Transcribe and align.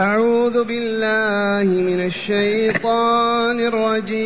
أعوذ 0.00 0.64
بالله 0.64 1.80
من 1.80 2.06
الشيطان 2.06 3.60
الرجيم. 3.60 4.16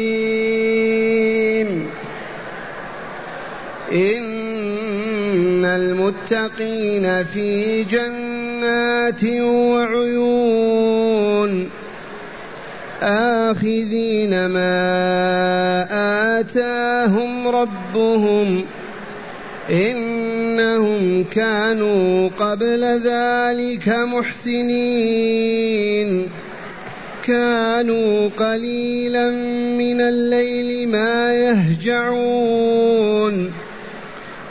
إن 3.93 5.65
المتقين 5.65 7.25
في 7.25 7.85
جنات 7.85 9.25
وعيون. 9.51 11.71
آخذين 13.03 14.47
ما 14.47 16.41
آتاهم 16.41 17.49
ربهم. 17.49 18.65
كانوا 21.31 22.29
قبل 22.29 22.85
ذلك 22.85 23.89
محسنين. 23.89 24.71
كانوا 27.27 28.29
قليلا 28.29 29.31
من 29.79 30.01
الليل 30.01 30.89
ما 30.89 31.35
يهجعون. 31.35 33.53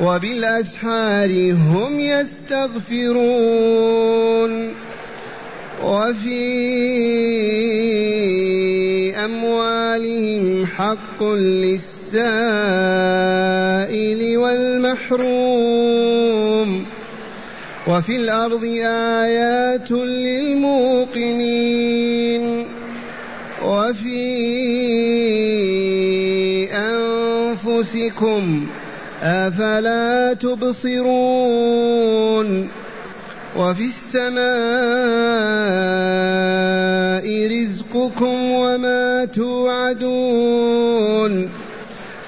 وبالأسحار 0.01 1.51
هم 1.51 1.99
يستغفرون. 1.99 3.53
وفي 5.83 6.43
أموالهم 9.25 10.65
حق 10.65 11.23
للسائل 11.23 11.81
والمحروم. 14.37 15.33
وفي 17.87 18.15
الأرض 18.15 18.63
آيات 18.83 19.91
للموقنين. 19.91 21.23
وفي 23.65 24.23
أنفسكم 26.73 28.67
أفلا 29.23 30.33
تبصرون. 30.33 31.23
وفي 33.55 33.85
السماء 33.85 34.43
رزقكم 37.47 38.51
وما 38.51 39.25
توعدون 39.25 40.83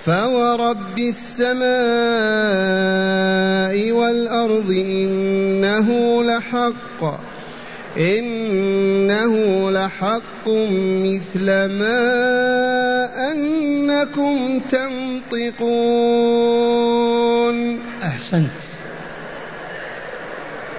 فورب 0.06 1.00
السماء 1.00 1.66
والأرض 3.92 4.70
إنه 4.70 6.24
لحق 6.24 7.26
إنه 7.98 9.36
لحق 9.72 10.48
مثل 11.06 11.46
ما 11.66 12.02
أنكم 13.32 14.60
تنطقون. 14.60 15.66
أحسنت. 18.04 18.65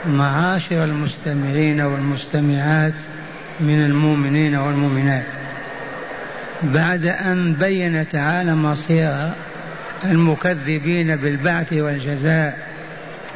معاشر 0.09 0.85
المستمعين 0.85 1.81
والمستمعات 1.81 2.93
من 3.61 3.85
المؤمنين 3.85 4.57
والمؤمنات. 4.57 5.25
بعد 6.63 7.07
أن 7.07 7.53
بين 7.53 8.09
تعالى 8.09 8.55
مصير 8.55 9.33
المكذبين 10.05 11.17
بالبعث 11.17 11.73
والجزاء 11.73 12.69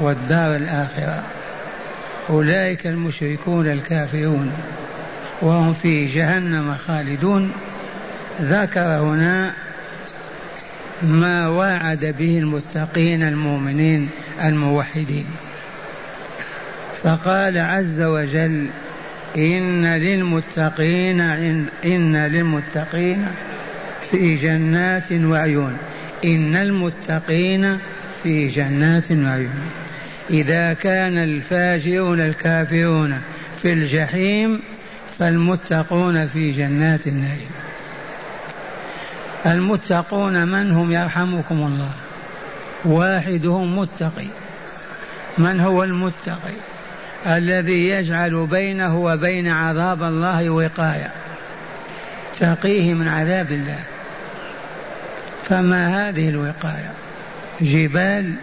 والدار 0.00 0.56
الآخرة 0.56 1.22
أولئك 2.30 2.86
المشركون 2.86 3.66
الكافرون 3.70 4.52
وهم 5.42 5.74
في 5.74 6.06
جهنم 6.06 6.74
خالدون. 6.74 7.52
ذكر 8.42 8.80
هنا 8.80 9.52
ما 11.02 11.48
وعد 11.48 12.14
به 12.18 12.38
المتقين 12.38 13.22
المؤمنين 13.22 14.08
الموحدين. 14.44 15.26
فقال 17.02 17.58
عز 17.58 18.00
وجل 18.00 18.66
إن 19.36 19.86
للمتقين 19.86 21.20
إن 21.84 22.16
للمتقين 22.16 23.26
في 24.10 24.36
جنات 24.36 25.12
وعيون. 25.12 25.76
إن 26.24 26.56
المتقين 26.56 27.78
في 28.22 28.48
جنات 28.48 29.12
وعيون. 29.12 29.70
إذا 30.30 30.72
كان 30.72 31.18
الفاجرون 31.18 32.20
الكافرون 32.20 33.20
في 33.62 33.72
الجحيم 33.72 34.62
فالمتقون 35.18 36.26
في 36.26 36.52
جنات 36.52 37.06
النعيم. 37.06 37.50
المتقون 39.46 40.48
من 40.48 40.70
هم 40.70 40.92
يرحمكم 40.92 41.54
الله؟ 41.54 41.92
واحدهم 42.84 43.78
متقي. 43.78 44.26
من 45.38 45.60
هو 45.60 45.84
المتقي؟ 45.84 46.69
الذي 47.26 47.88
يجعل 47.88 48.46
بينه 48.46 48.98
وبين 48.98 49.48
عذاب 49.48 50.02
الله 50.02 50.50
وقاية 50.50 51.10
تقيه 52.40 52.94
من 52.94 53.08
عذاب 53.08 53.52
الله. 53.52 53.78
فما 55.44 56.08
هذه 56.08 56.28
الوقاية؟ 56.28 56.92
جبال 57.60 58.34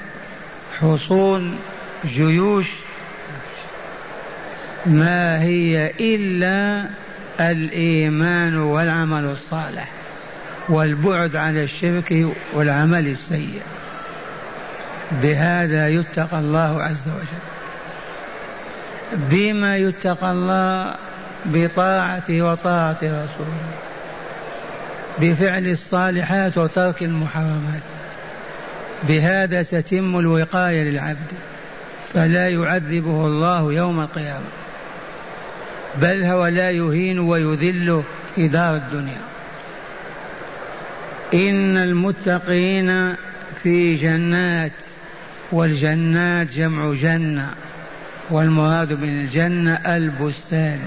حصون 0.79 1.59
جيوش. 2.05 2.67
ما 4.85 5.41
هي 5.41 5.91
إلا 5.99 6.85
الإيمان 7.39 8.57
والعمل 8.57 9.25
الصالح 9.25 9.89
والبعد 10.69 11.35
عن 11.35 11.57
الشرك 11.57 12.25
والعمل 12.53 13.07
السيء. 13.07 13.61
بهذا 15.11 15.89
يتقى 15.89 16.39
الله 16.39 16.83
عز 16.83 17.07
وجل. 17.07 17.56
بما 19.13 19.77
يتقى 19.77 20.31
الله 20.31 20.95
بطاعته 21.45 22.41
وطاعة 22.41 22.97
رسوله 23.03 23.67
بفعل 25.19 25.67
الصالحات 25.67 26.57
وترك 26.57 27.03
المحرمات 27.03 27.81
بهذا 29.03 29.63
تتم 29.63 30.19
الوقاية 30.19 30.83
للعبد 30.83 31.31
فلا 32.13 32.49
يعذبه 32.49 33.25
الله 33.25 33.73
يوم 33.73 33.99
القيامة 33.99 34.45
بل 36.01 36.23
هو 36.23 36.47
لا 36.47 36.71
يهين 36.71 37.19
ويذله 37.19 38.03
في 38.35 38.47
دار 38.47 38.75
الدنيا. 38.75 39.21
إن 41.33 41.77
المتقين 41.77 43.15
في 43.63 43.95
جنات 43.95 44.71
والجنات 45.51 46.51
جمع 46.51 46.93
جنة. 46.93 47.49
والمراد 48.29 48.93
من 48.93 49.21
الجنة 49.21 49.73
البستان 49.73 50.79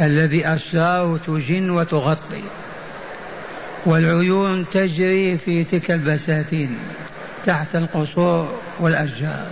الذي 0.00 0.46
أشجاره 0.46 1.20
تجن 1.26 1.70
وتغطي 1.70 2.42
والعيون 3.86 4.68
تجري 4.68 5.38
في 5.38 5.64
تلك 5.64 5.90
البساتين 5.90 6.78
تحت 7.44 7.76
القصور 7.76 8.60
والأشجار. 8.80 9.46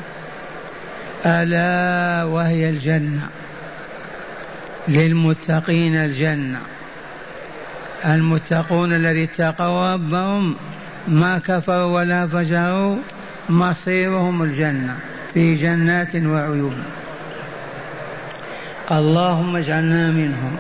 ألا 1.27 2.25
وهي 2.25 2.71
الجنة. 2.71 3.29
للمتقين 4.89 5.95
الجنة. 5.95 6.59
المتقون 8.05 8.93
الذي 8.93 9.25
اتقوا 9.25 9.95
ربهم 9.95 10.57
ما 11.09 11.39
كفروا 11.39 11.85
ولا 11.85 12.27
فجروا 12.27 12.97
مصيرهم 13.49 14.43
الجنة. 14.43 14.97
في 15.35 15.55
جنات 15.55 16.17
وعيون. 16.17 16.85
اللهم 18.91 19.57
اجعلنا 19.57 20.11
منهم. 20.11 20.57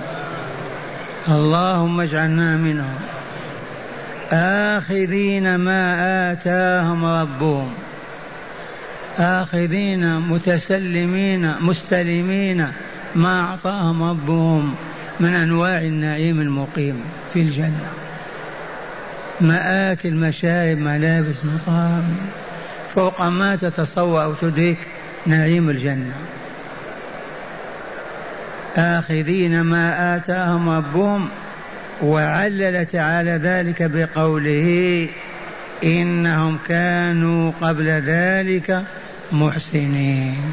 اللهم 1.28 2.00
اجعلنا 2.00 2.56
منهم. 2.56 2.94
آخذين 4.32 5.54
ما 5.54 6.32
آتاهم 6.32 7.04
ربهم. 7.04 7.75
آخذين 9.19 10.19
متسلمين 10.19 11.54
مستلمين 11.60 12.66
ما 13.14 13.40
أعطاهم 13.40 14.02
ربهم 14.02 14.75
من 15.20 15.34
أنواع 15.34 15.78
النعيم 15.78 16.40
المقيم 16.40 17.04
في 17.32 17.40
الجنة. 17.40 17.88
مآكل 19.40 20.14
مشارب 20.14 20.78
ملابس 20.78 21.44
مطعم 21.44 22.04
فوق 22.94 23.23
ما 23.23 23.56
تتصور 23.56 24.23
أو 24.23 24.35
تدرك 24.35 24.79
نعيم 25.26 25.70
الجنة. 25.70 26.14
آخذين 28.76 29.61
ما 29.61 30.17
آتاهم 30.17 30.69
ربهم 30.69 31.29
وعلل 32.02 32.87
تعالى 32.87 33.31
ذلك 33.31 33.82
بقوله 33.82 35.08
إنهم 35.85 36.58
كانوا 36.69 37.52
قبل 37.61 37.88
ذلك 37.88 38.85
محسنين. 39.32 40.52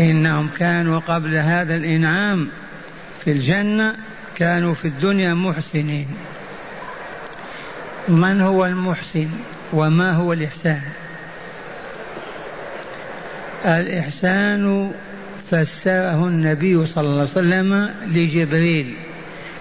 إنهم 0.00 0.48
كانوا 0.58 0.98
قبل 0.98 1.36
هذا 1.36 1.76
الإنعام 1.76 2.48
في 3.24 3.32
الجنة 3.32 3.94
كانوا 4.34 4.74
في 4.74 4.88
الدنيا 4.88 5.34
محسنين. 5.34 6.06
من 8.08 8.40
هو 8.40 8.66
المحسن؟ 8.66 9.28
وما 9.72 10.12
هو 10.12 10.32
الإحسان؟ 10.32 10.80
الإحسان 13.64 14.92
فسره 15.50 16.26
النبي 16.26 16.86
صلى 16.86 17.04
الله 17.04 17.20
عليه 17.20 17.30
وسلم 17.30 17.94
لجبريل 18.06 18.94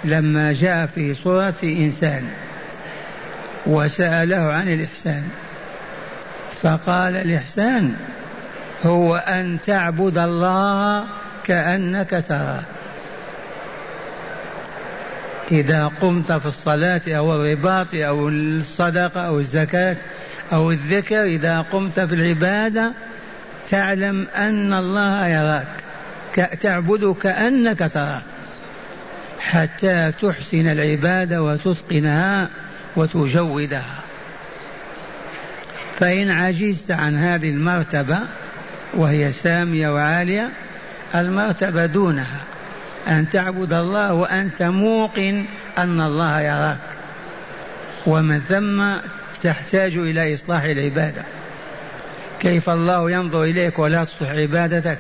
لما 0.04 0.54
جاء 0.54 0.86
في 0.86 1.14
صورة 1.14 1.56
إنسان 1.64 2.24
وسأله 3.66 4.54
عن 4.54 4.68
الإحسان. 4.74 5.24
فقال 6.62 7.16
الإحسان 7.16 7.96
هو 8.86 9.16
أن 9.16 9.58
تعبد 9.66 10.18
الله 10.18 11.06
كأنك 11.44 12.24
تراه. 12.28 12.64
إذا 15.52 15.92
قمت 16.02 16.32
في 16.32 16.46
الصلاة 16.46 17.02
أو 17.08 17.36
الرباط 17.36 17.88
أو 17.94 18.30
الصدقة 18.30 19.28
أو 19.28 19.40
الزكاة 19.40 19.96
أو 20.54 20.72
الذكر 20.72 21.24
إذا 21.24 21.62
قمت 21.62 22.00
في 22.00 22.16
العبادة 22.16 22.92
تعلم 23.70 24.28
أن 24.36 24.74
الله 24.74 25.28
يراك 25.28 25.68
تعبد 26.62 27.16
كأنك 27.22 27.92
تراه 27.94 28.22
حتى 29.40 30.12
تحسن 30.22 30.68
العبادة 30.68 31.44
وتتقنها 31.44 32.50
وتجودها. 32.96 34.04
فإن 36.00 36.32
عجزت 36.32 36.92
عن 36.92 37.18
هذه 37.18 37.50
المرتبة 37.50 38.20
وهي 38.94 39.32
سامية 39.32 39.90
وعالية 39.90 40.50
المرتبة 41.16 41.86
دونها. 41.86 42.40
أن 43.08 43.30
تعبد 43.30 43.74
الله 43.74 44.14
وأنت 44.14 44.64
موقن 44.64 45.46
أن 45.78 46.02
الله 46.02 46.42
يراك. 46.42 46.78
ومن 48.08 48.40
ثم 48.40 49.08
تحتاج 49.44 49.98
إلى 49.98 50.34
إصلاح 50.34 50.64
العبادة. 50.64 51.24
كيف 52.40 52.70
الله 52.70 53.12
ينظر 53.12 53.44
إليك 53.44 53.80
ولا 53.80 54.04
تصلح 54.04 54.30
عبادتك؟ 54.30 54.98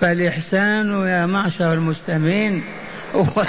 فالإحسان 0.00 1.08
يا 1.08 1.26
معشر 1.26 1.72
المستمعين 1.72 2.64
هو 3.14 3.44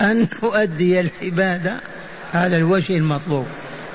أن 0.00 0.28
نؤدي 0.42 1.00
العبادة 1.00 1.76
على 2.34 2.56
الوجه 2.56 2.96
المطلوب 2.96 3.46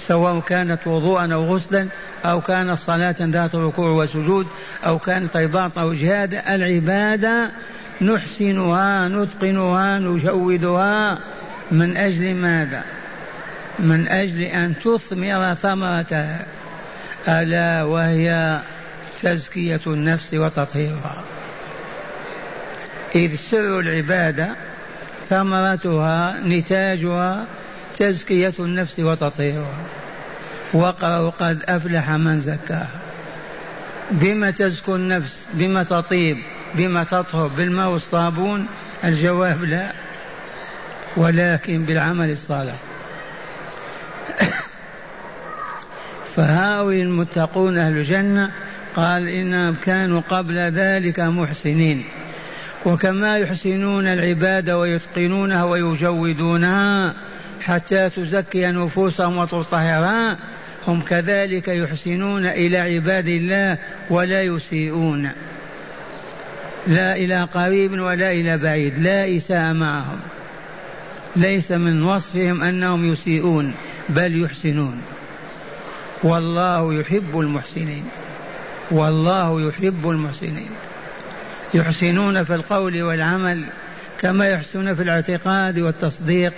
سواء 0.08 0.40
كانت 0.40 0.88
وضوءا 0.88 1.34
أو 1.34 1.56
غسلا 1.56 1.88
أو 2.26 2.42
كانت 2.42 2.80
صلاة 2.80 3.16
ذات 3.20 3.56
ركوع 3.56 3.90
وسجود 3.90 4.48
أو 4.86 5.00
كانت 5.00 5.38
رباط 5.38 5.78
أو 5.78 5.94
جهاد 5.94 6.34
العبادة 6.34 7.52
نحسنها 8.02 9.08
نتقنها 9.08 10.00
نجودها 10.00 11.20
من 11.72 11.98
أجل 11.98 12.34
ماذا؟ 12.36 12.84
من 13.80 14.08
أجل 14.08 14.42
أن 14.42 14.74
تثمر 14.80 15.56
ثمرتها 15.56 16.46
ألا 17.28 17.84
وهي 17.84 18.60
تزكية 19.22 19.80
النفس 19.88 20.34
وتطهيرها. 20.34 21.24
إذ 23.16 23.36
سر 23.36 23.80
العبادة 23.80 24.50
ثمرتها 25.30 26.40
نتاجها 26.46 27.46
تزكية 27.96 28.54
النفس 28.60 29.00
وتطهيرها. 29.00 29.99
وقرأوا 30.74 31.30
قد 31.30 31.64
أفلح 31.66 32.10
من 32.10 32.40
زكاها. 32.40 33.00
بما 34.12 34.52
تزكو 34.52 34.96
النفس 34.96 35.46
بما 35.54 35.84
تطيب 35.84 36.38
بما 36.76 37.04
تطهر 37.04 37.48
بالماء 37.48 37.90
والصابون 37.90 38.68
الجواب 39.04 39.64
لا. 39.64 39.92
ولكن 41.18 41.84
بالعمل 41.84 42.32
الصالح. 42.32 42.76
فهؤلاء 46.36 47.02
المتقون 47.02 47.78
أهل 47.78 47.98
الجنة 47.98 48.52
قال 48.96 49.28
إنهم 49.28 49.76
كانوا 49.86 50.22
قبل 50.30 50.60
ذلك 50.60 51.20
محسنين. 51.20 52.06
وكما 52.86 53.38
يحسنون 53.38 54.08
العبادة 54.08 54.80
ويتقنونها 54.80 55.64
ويجودونها 55.64 57.14
حتى 57.62 58.10
تزكي 58.10 58.68
نفوسهم 58.68 59.38
وتطهرها 59.38 60.38
هم 60.88 61.02
كذلك 61.02 61.68
يحسنون 61.68 62.46
إلى 62.46 62.78
عباد 62.78 63.28
الله 63.28 63.78
ولا 64.10 64.44
يسيئون. 64.44 65.30
لا 66.88 67.16
إلى 67.16 67.44
قريب 67.44 67.92
ولا 67.92 68.32
إلى 68.32 68.58
بعيد 68.58 69.00
لا 69.00 69.38
إساءة 69.38 69.74
معهم. 69.74 70.20
ليس 71.36 71.72
من 71.72 72.04
وصفهم 72.04 72.64
أنهم 72.64 73.12
يسيئون 73.12 73.74
بل 74.10 74.44
يحسنون. 74.44 75.02
والله 76.24 76.94
يحب 76.94 77.40
المحسنين. 77.40 78.06
والله 78.92 79.68
يحب 79.68 80.10
المحسنين. 80.10 80.70
يحسنون 81.74 82.44
في 82.44 82.56
القول 82.56 83.04
والعمل 83.04 83.64
كما 84.20 84.50
يحسنون 84.50 84.96
في 84.96 85.04
الاعتقاد 85.04 85.80
والتصديق. 85.80 86.54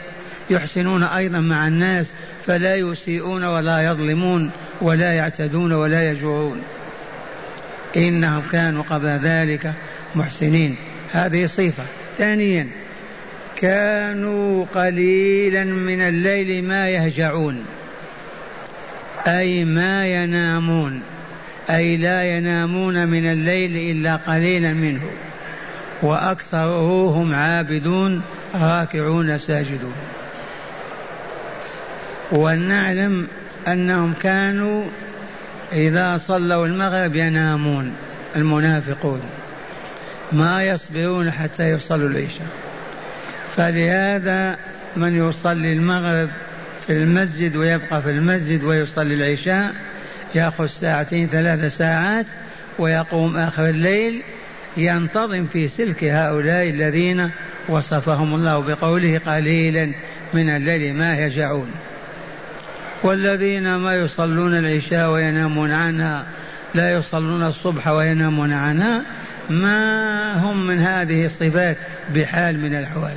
يحسنون 0.50 1.04
أيضا 1.04 1.40
مع 1.40 1.68
الناس 1.68 2.08
فلا 2.48 2.76
يسيئون 2.76 3.44
ولا 3.44 3.82
يظلمون 3.82 4.52
ولا 4.82 5.14
يعتدون 5.14 5.74
ولا 5.74 6.12
يجورون 6.12 6.62
إنهم 7.98 8.44
كانوا 8.52 8.84
قبل 8.90 9.08
ذلك 9.08 9.74
محسنين. 10.16 10.76
هذه 11.14 11.46
صفه 11.46 11.84
ثانيا 12.18 12.68
كانوا 13.56 14.66
قليلا 14.76 15.64
من 15.64 16.02
الليل 16.02 16.64
ما 16.64 16.90
يهجعون 16.90 17.66
أي 19.28 19.66
ما 19.66 20.08
ينامون 20.08 21.02
أي 21.70 21.98
لا 21.98 22.38
ينامون 22.38 23.08
من 23.08 23.32
الليل 23.32 23.98
إلا 23.98 24.16
قليلا 24.16 24.74
منه 24.74 25.02
وأكثره 26.02 27.10
هم 27.10 27.36
عابدون 27.36 28.22
راكعون 28.56 29.38
ساجدون. 29.38 29.94
ولنعلم 32.32 33.28
أنهم 33.68 34.14
كانوا 34.14 34.86
إذا 35.74 36.18
صلوا 36.18 36.66
المغرب 36.66 37.16
ينامون 37.16 37.94
المنافقون 38.36 39.22
ما 40.32 40.64
يصبرون 40.64 41.32
حتى 41.32 41.70
يصلوا 41.70 42.10
العشاء. 42.10 42.48
فلهذا 43.56 44.58
من 44.96 45.30
يصلي 45.30 45.74
المغرب 45.74 46.30
في 46.88 46.94
المسجد 46.94 47.56
ويبقى 47.56 48.02
في 48.02 48.10
المسجد 48.10 48.64
ويصلي 48.64 49.14
العشاء 49.14 49.74
يأخذ 50.36 50.66
ساعتين 50.66 51.28
ثلاث 51.28 51.78
ساعات 51.78 52.26
ويقوم 52.80 53.38
آخر 53.38 53.70
الليل 53.70 54.22
ينتظم 54.78 55.46
في 55.54 55.68
سلك 55.68 56.04
هؤلاء 56.04 56.70
الذين 56.70 57.30
وصفهم 57.68 58.36
الله 58.36 58.60
بقوله 58.60 59.22
قليلا 59.26 59.92
من 60.34 60.50
الليل 60.50 60.94
ما 60.96 61.16
يهجعون 61.16 61.72
والذين 63.04 63.76
ما 63.76 63.96
يصلون 63.96 64.58
العشاء 64.58 65.12
وينامون 65.12 65.72
عنها 65.72 66.26
لا 66.76 66.94
يصلون 66.94 67.44
الصبح 67.44 67.88
وينامون 67.88 68.54
عنها 68.54 69.04
ما 69.50 70.34
هم 70.34 70.68
من 70.68 70.80
هذه 70.80 71.26
الصفات 71.26 71.78
بحال 72.16 72.60
من 72.60 72.76
الأحوال. 72.76 73.16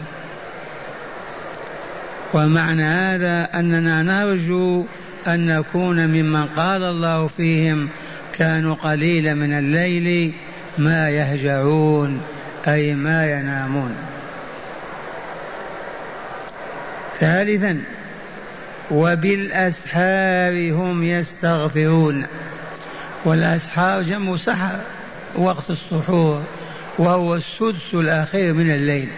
ومعنى 2.34 2.82
هذا 2.82 3.48
أننا 3.54 4.02
نرجو 4.02 4.84
أن 5.26 5.46
نكون 5.58 6.06
ممن 6.06 6.46
قال 6.56 6.82
الله 6.82 7.26
فيهم 7.26 7.88
كانوا 8.32 8.74
قليلا 8.74 9.34
من 9.34 9.52
الليل 9.52 10.32
ما 10.78 11.10
يهجعون 11.10 12.20
أي 12.68 12.94
ما 12.94 13.24
ينامون. 13.24 13.96
ثالثا 17.20 17.80
وبالأسحار 18.90 20.72
هم 20.72 21.02
يستغفرون. 21.02 22.26
والأسحار 23.24 24.02
جمع 24.02 24.36
سحر 24.36 24.78
وقت 25.34 25.70
السحور 25.70 26.42
وهو 26.98 27.34
السدس 27.34 27.94
الأخير 27.94 28.52
من 28.52 28.70
الليل. 28.70 29.08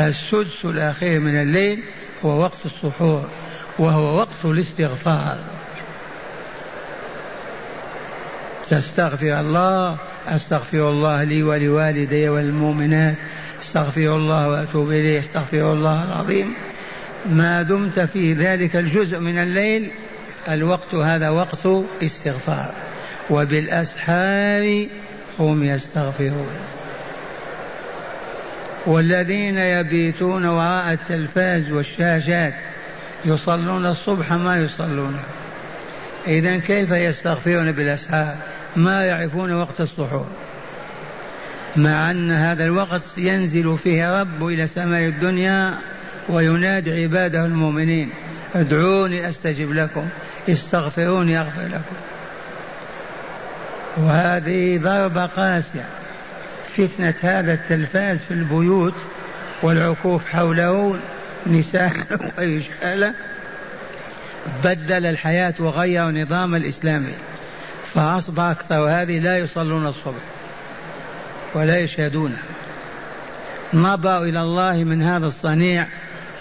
السدس 0.00 0.64
الأخير 0.64 1.20
من 1.20 1.42
الليل 1.42 1.82
هو 2.24 2.40
وقت 2.40 2.66
السحور 2.66 3.28
وهو 3.78 4.16
وقت 4.16 4.44
الاستغفار. 4.44 5.38
تستغفر 8.70 9.40
الله 9.40 9.96
أستغفر 10.28 10.90
الله 10.90 11.24
لي 11.24 11.42
ولوالدي 11.42 12.28
وللمؤمنات 12.28 13.16
أستغفر 13.62 14.16
الله 14.16 14.48
وأتوب 14.48 14.90
إليه 14.90 15.20
أستغفر 15.20 15.72
الله 15.72 16.04
العظيم. 16.04 16.54
ما 17.26 17.62
دمت 17.62 18.00
في 18.00 18.32
ذلك 18.32 18.76
الجزء 18.76 19.18
من 19.18 19.38
الليل 19.38 19.90
الوقت 20.48 20.94
هذا 20.94 21.28
وقت 21.28 21.68
استغفار. 22.02 22.72
وبالأسحار 23.30 24.86
هم 25.38 25.64
يستغفرون. 25.64 26.56
والذين 28.86 29.58
يبيتون 29.58 30.46
وراء 30.46 30.92
التلفاز 30.92 31.70
والشاشات 31.70 32.54
يصلون 33.24 33.86
الصبح 33.86 34.32
ما 34.32 34.56
يصلون. 34.56 35.16
إذا 36.26 36.58
كيف 36.58 36.90
يستغفرون 36.90 37.72
بالأسحار؟ 37.72 38.36
ما 38.76 39.04
يعرفون 39.04 39.52
وقت 39.52 39.80
السحور 39.80 40.26
مع 41.76 42.10
أن 42.10 42.30
هذا 42.30 42.64
الوقت 42.64 43.02
ينزل 43.16 43.78
فيه 43.82 44.20
رب 44.20 44.46
إلى 44.46 44.66
سماء 44.66 45.04
الدنيا 45.04 45.78
وينادي 46.28 47.02
عباده 47.02 47.44
المؤمنين 47.44 48.10
ادعوني 48.54 49.28
أستجب 49.28 49.72
لكم 49.72 50.08
استغفروني 50.48 51.38
أغفر 51.40 51.66
لكم. 51.66 51.96
وهذه 53.96 54.78
ضربة 54.78 55.26
قاسية 55.26 55.84
فتنة 56.76 57.14
هذا 57.22 57.52
التلفاز 57.52 58.18
في 58.18 58.30
البيوت 58.30 58.94
والعكوف 59.62 60.26
حوله 60.26 60.98
نساء 61.46 61.92
ورجالا. 62.38 63.12
بدل 64.64 65.06
الحياة 65.06 65.54
وغير 65.58 66.08
النظام 66.08 66.54
الإسلامي 66.54 67.14
فأصبح 67.94 68.42
أكثر 68.42 68.74
هذه 68.74 69.18
لا 69.18 69.38
يصلون 69.38 69.86
الصبح 69.86 70.22
ولا 71.54 71.78
يشهدونه 71.78 72.38
نبأ 73.74 74.18
إلى 74.18 74.40
الله 74.40 74.84
من 74.84 75.02
هذا 75.02 75.26
الصنيع 75.26 75.86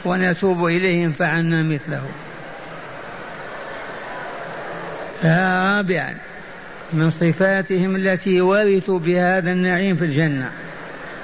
ونتوب 0.06 0.66
إليه 0.66 1.06
إن 1.06 1.12
فعلنا 1.12 1.64
مثله. 1.64 2.04
رابعا 5.24 6.16
من 6.94 7.10
صفاتهم 7.12 7.96
التي 7.96 8.42
ورثوا 8.42 9.00
بهذا 9.00 9.52
النعيم 9.52 9.96
في 9.96 10.06
الجنة 10.06 10.52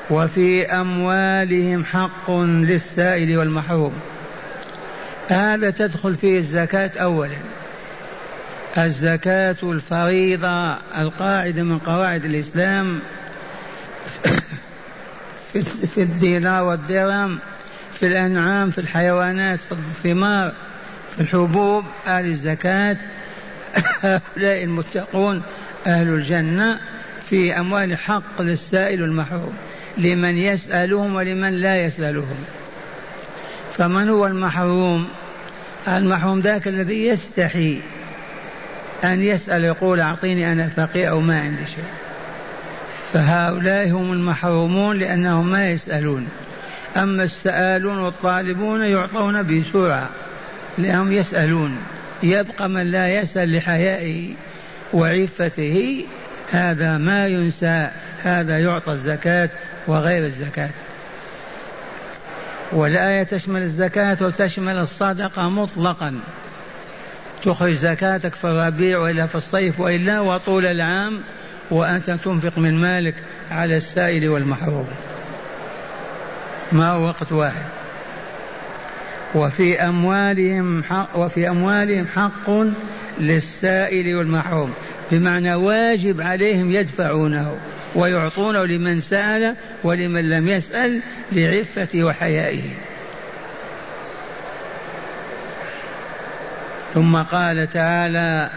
وفي 0.10 0.66
أموالهم 0.66 1.86
حق 1.86 2.32
للسائل 2.32 3.38
والمحروم. 3.38 3.94
هذا 5.30 5.70
تدخل 5.70 6.16
فيه 6.16 6.38
الزكاة 6.38 6.92
أولا. 6.98 7.38
الزكاة 8.78 9.56
الفريضة 9.64 10.74
القاعدة 10.98 11.64
من 11.64 11.78
قواعد 11.78 12.26
الإسلام 12.26 13.00
في 15.94 15.98
الدينار 15.98 16.64
والدرهم 16.64 17.40
في 18.04 18.08
الأنعام 18.08 18.72
في 18.72 18.78
الحيوانات 18.78 19.60
في 19.60 19.72
الثمار 19.72 20.54
في 21.16 21.22
الحبوب 21.22 21.86
أهل 22.08 22.26
الزكاة. 22.26 22.98
هؤلاء 24.02 24.64
المتقون 24.64 25.42
أهل 25.88 26.08
الجنة 26.08 26.80
في 27.30 27.60
أموال 27.60 27.98
حق 27.98 28.42
للسائل 28.42 29.04
المحروم 29.04 29.54
لمن 29.98 30.38
يسألهم 30.38 31.16
ولمن 31.16 31.50
لا 31.50 31.78
يسألهم. 31.78 32.46
فمن 33.78 34.10
هو 34.10 34.28
المحروم؟ 34.28 35.08
المحروم 35.88 36.40
ذاك 36.40 36.68
الذي 36.68 37.06
يستحي 37.06 37.82
أن 39.04 39.22
يسأل 39.22 39.64
يقول 39.64 40.00
أعطيني 40.00 40.52
أنا 40.52 40.68
فقير 40.68 41.10
أو 41.10 41.20
ما 41.20 41.42
عندي 41.42 41.66
شيء. 41.66 41.86
فهؤلاء 43.14 43.90
هم 43.90 44.14
المحرومون 44.14 44.98
لأنهم 44.98 45.52
ما 45.52 45.70
يسألون. 45.70 46.28
أما 46.98 47.24
السائلون 47.24 47.98
والطالبون 47.98 48.86
يعطون 48.86 49.44
بسرعة 49.44 50.10
لأنهم 50.78 51.12
يسألون. 51.12 51.78
يبقى 52.24 52.70
من 52.70 52.92
لا 52.92 53.20
يسأل 53.20 53.56
لحيائه 53.56 54.34
وعفته 54.94 56.06
هذا 56.52 56.98
ما 56.98 57.28
ينسى 57.28 57.90
هذا 58.24 58.60
يعطى 58.60 58.92
الزكاة 58.92 59.50
وغير 59.88 60.26
الزكاة. 60.26 60.70
والآية 62.72 63.24
تشمل 63.24 63.62
الزكاة 63.62 64.18
وتشمل 64.22 64.78
الصدقة 64.78 65.50
مطلقا. 65.50 66.20
تخرج 67.44 67.74
زكاتك 67.74 68.36
في 68.36 68.48
الربيع 68.48 69.00
وإلا 69.00 69.28
في 69.28 69.36
الصيف 69.36 69.80
وإلا 69.80 70.20
وطول 70.20 70.66
العام 70.66 71.20
وأنت 71.72 72.12
تنفق 72.12 72.58
من 72.58 72.82
مالك 72.82 73.16
على 73.52 73.78
السائل 73.78 74.30
والمحروم. 74.30 74.88
ما 76.72 76.90
هو 76.90 77.06
وقت 77.06 77.32
واحد. 77.32 77.66
وفي 79.36 79.82
أموالهم 79.82 80.84
حق 80.84 81.18
وفي 81.18 81.50
أموالهم 81.50 82.08
حق 82.16 82.50
للسائل 83.20 84.16
والمحروم. 84.16 84.74
بمعنى 85.12 85.56
واجب 85.56 86.22
عليهم 86.22 86.72
يدفعونه 86.72 87.58
ويعطونه 87.96 88.66
لمن 88.66 89.00
سأل 89.00 89.56
ولمن 89.84 90.30
لم 90.30 90.50
يسأل 90.50 91.02
لعفته 91.32 92.04
وحيائه. 92.04 92.62
ثم 96.94 97.18
قال 97.18 97.70
تعالى 97.70 98.50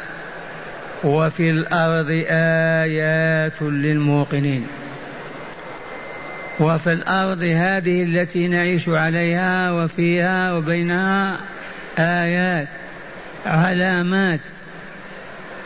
وفي 1.05 1.51
الأرض 1.51 2.25
آيات 2.31 3.63
للموقنين. 3.63 4.67
وفي 6.61 6.93
الأرض 6.93 7.43
هذه 7.43 8.03
التي 8.03 8.49
نعيش 8.49 8.89
عليها 8.89 9.71
وفيها 9.71 10.53
وبينها 10.53 11.39
آيات 11.99 12.69
علامات 13.47 14.41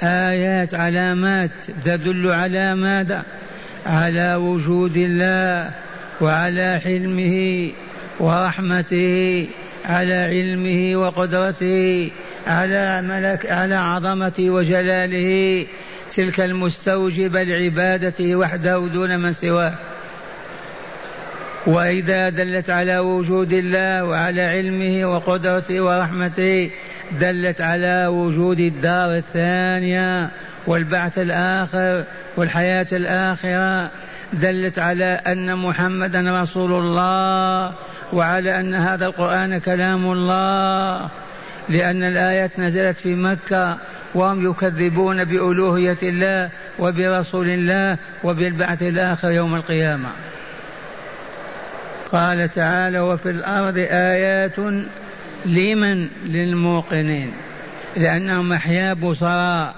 آيات 0.03 0.75
علامات 0.75 1.51
تدل 1.85 2.31
على 2.31 2.75
ماذا؟ 2.75 3.25
على 3.87 4.35
وجود 4.35 4.97
الله 4.97 5.71
وعلى 6.21 6.81
حلمه 6.85 7.69
ورحمته 8.21 9.47
على 9.85 10.15
علمه 10.15 10.97
وقدرته 10.97 12.11
على 12.47 13.03
ملك 13.03 13.51
على 13.51 13.75
عظمته 13.75 14.51
وجلاله 14.51 15.67
تلك 16.17 16.41
المستوجبة 16.41 17.43
لعبادته 17.43 18.37
وحده 18.37 18.87
دون 18.93 19.19
من 19.19 19.33
سواه 19.33 19.73
وإذا 21.67 22.29
دلت 22.29 22.71
على 22.71 22.99
وجود 22.99 23.53
الله 23.53 24.05
وعلى 24.05 24.43
علمه 24.43 25.15
وقدرته 25.15 25.81
ورحمته 25.81 26.71
دلت 27.21 27.61
على 27.61 28.07
وجود 28.07 28.61
الدار 28.61 29.17
الثانية 29.17 30.31
والبعث 30.67 31.19
الآخر 31.19 32.05
والحياة 32.37 32.87
الآخرة 32.93 33.91
دلت 34.33 34.79
على 34.79 35.21
أن 35.27 35.57
محمدا 35.57 36.43
رسول 36.43 36.73
الله 36.73 37.73
وعلى 38.13 38.61
أن 38.61 38.75
هذا 38.75 39.07
القرآن 39.07 39.59
كلام 39.59 40.13
الله 40.13 41.09
لأن 41.69 42.03
الآيات 42.03 42.61
نزلت 42.61 42.97
في 42.97 43.15
مكة 43.15 43.77
وهم 44.15 44.51
يكذبون 44.51 45.25
بألوهية 45.25 45.99
الله 46.03 46.51
وبرسول 46.79 47.49
الله 47.49 47.97
وبالبعث 48.25 48.83
الآخر 48.83 49.31
يوم 49.31 49.55
القيامة. 49.55 50.09
قال 52.13 52.51
تعالى 52.51 53.01
وفي 53.01 53.31
الأرض 53.31 53.75
آيات 53.91 54.59
لمن 55.47 56.09
للموقنين 56.27 57.33
لأنهم 57.97 58.53
أحياء 58.53 58.95
بصراء 58.95 59.75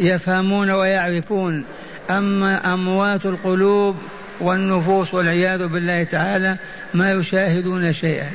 يفهمون 0.00 0.70
ويعرفون. 0.70 1.64
أما 2.10 2.74
أموات 2.74 3.26
القلوب 3.26 3.96
والنفوس 4.40 5.14
والعياذ 5.14 5.66
بالله 5.66 6.04
تعالى 6.04 6.56
ما 6.94 7.12
يشاهدون 7.12 7.92
شيئا. 7.92 8.30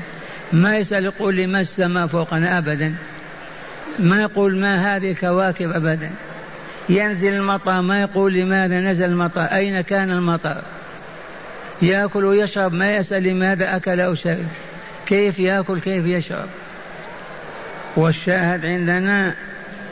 ما 0.53 0.77
يسأل 0.77 1.05
يقول 1.05 1.35
لما 1.35 1.61
السماء 1.61 2.07
فوقنا 2.07 2.57
أبدا. 2.57 2.95
ما 3.99 4.21
يقول 4.21 4.55
ما 4.55 4.95
هذه 4.95 5.11
الكواكب 5.11 5.71
أبدا. 5.71 6.09
ينزل 6.89 7.33
المطر 7.33 7.81
ما 7.81 8.01
يقول 8.01 8.33
لماذا 8.33 8.79
نزل 8.79 9.05
المطر 9.05 9.41
أين 9.41 9.81
كان 9.81 10.11
المطر؟ 10.11 10.61
يأكل 11.81 12.25
ويشرب 12.25 12.73
ما 12.73 12.95
يسأل 12.95 13.23
لماذا 13.23 13.75
أكل 13.75 13.99
أو 13.99 14.15
شرب. 14.15 14.47
كيف 15.05 15.39
يأكل 15.39 15.79
كيف 15.79 16.05
يشرب. 16.05 16.47
والشاهد 17.95 18.65
عندنا 18.65 19.35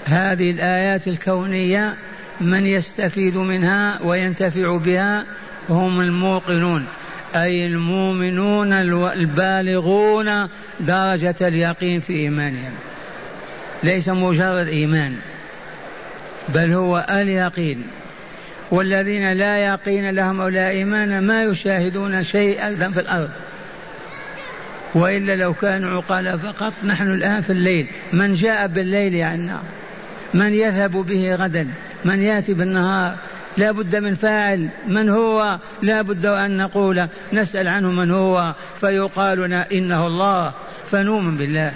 هذه 0.06 0.52
الآيات 0.52 1.08
الكونية 1.08 1.96
من 2.42 2.66
يستفيد 2.66 3.38
منها 3.38 4.00
وينتفع 4.04 4.78
بها 4.78 5.26
هم 5.70 6.02
الموقنون 6.02 6.86
أي 7.36 7.68
المؤمنون 7.68 8.74
البالغون 8.74 10.48
درجة 10.80 11.36
اليقين 11.42 12.02
في 12.02 12.14
إيمانهم. 12.14 12.74
ليس 13.84 14.10
مجرد 14.10 14.68
إيمان 14.68 15.16
بل 16.50 16.72
هو 16.72 17.06
اليقين. 17.10 17.84
والذين 18.72 19.34
لا 19.34 19.58
يقين 19.58 20.10
لهم 20.10 20.40
ولا 20.40 20.70
إيمان 20.70 21.20
ما 21.24 21.44
يشاهدون 21.44 22.24
شيئا 22.24 22.92
في 22.92 23.00
الأرض. 23.00 23.30
وإلا 24.96 25.36
لو 25.36 25.54
كانوا 25.54 25.98
عقلاء 25.98 26.38
فقط 26.38 26.74
نحن 26.86 27.14
الآن 27.14 27.42
في 27.42 27.50
الليل. 27.50 27.88
من 28.14 28.34
جاء 28.34 28.68
بالليل 28.68 29.24
عنا 29.24 29.62
من 30.34 30.54
يذهب 30.54 30.92
به 30.92 31.36
غدا 31.36 31.68
من 32.06 32.22
يأتي 32.22 32.54
بالنهار 32.54 33.16
لا 33.58 33.72
بد 33.72 33.96
من 33.96 34.16
فاعل. 34.16 34.70
من 34.88 35.10
هو؟ 35.10 35.58
لا 35.82 36.02
بد 36.02 36.26
أن 36.26 36.58
نقول 36.58 37.08
نسأل 37.34 37.68
عنه 37.68 37.92
من 37.92 38.12
هو 38.12 38.54
فيقال 38.82 39.54
إنه 39.54 40.08
الله 40.08 40.54
فنؤمن 40.92 41.38
بالله. 41.38 41.72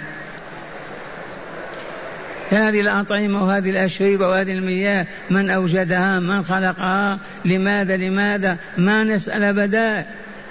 هذه 2.50 2.80
الأطعمة 2.80 3.44
وهذه 3.44 3.70
الأشربة 3.70 4.28
وهذه 4.28 4.52
المياه 4.52 5.06
من 5.30 5.50
أوجدها؟ 5.50 6.20
من 6.20 6.44
خلقها؟ 6.44 7.18
لماذا؟ 7.44 7.96
لماذا؟ 7.96 8.58
ما 8.78 9.04
نسأل 9.04 9.42
أبدا. 9.42 10.06